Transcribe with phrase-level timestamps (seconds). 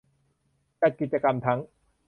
[0.81, 1.59] จัดกิจกรรมทั้ง